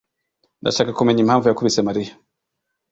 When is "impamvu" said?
1.21-1.45